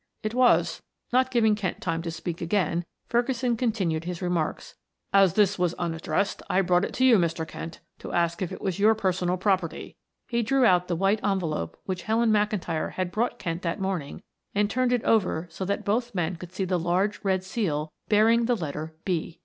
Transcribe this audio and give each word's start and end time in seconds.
"It 0.23 0.33
was," 0.33 0.81
not 1.13 1.29
giving 1.29 1.53
Kent 1.53 1.79
time 1.79 2.01
to 2.01 2.09
speak 2.09 2.41
again 2.41 2.85
Ferguson 3.05 3.55
continued 3.55 4.05
his 4.05 4.19
remarks. 4.19 4.73
"As 5.13 5.35
this 5.35 5.59
was 5.59 5.75
unaddressed 5.75 6.41
I 6.49 6.61
brought 6.61 6.83
it 6.83 6.93
to 6.95 7.05
you, 7.05 7.19
Mr. 7.19 7.47
Kent, 7.47 7.81
to 7.99 8.11
ask 8.11 8.41
if 8.41 8.51
it 8.51 8.61
was 8.61 8.79
your 8.79 8.95
personal 8.95 9.37
property" 9.37 9.95
he 10.27 10.41
drew 10.41 10.65
out 10.65 10.87
the 10.87 10.95
white 10.95 11.23
envelope 11.23 11.77
which 11.85 12.01
Helen 12.01 12.31
McIntyre 12.31 12.93
had 12.93 13.11
brought 13.11 13.37
Kent 13.37 13.61
that 13.61 13.79
morning 13.79 14.23
and 14.55 14.71
turned 14.71 14.91
it 14.91 15.03
over 15.03 15.47
so 15.51 15.65
that 15.65 15.85
both 15.85 16.15
men 16.15 16.35
could 16.35 16.51
see 16.51 16.65
the 16.65 16.79
large 16.79 17.23
red 17.23 17.43
seal 17.43 17.91
bearing 18.09 18.45
the 18.45 18.55
letter 18.55 18.95
"B." 19.05 19.39